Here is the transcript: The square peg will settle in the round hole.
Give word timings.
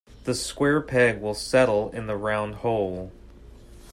The 0.23 0.33
square 0.33 0.81
peg 0.81 1.21
will 1.21 1.35
settle 1.35 1.91
in 1.91 2.07
the 2.07 2.17
round 2.17 2.55
hole. 2.55 3.11